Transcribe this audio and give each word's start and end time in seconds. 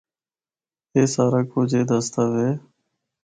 اے 0.93 1.01
سارا 1.13 1.41
کجھ 1.51 1.73
اے 1.77 1.81
دسدا 1.89 2.23
وے۔ 2.33 2.49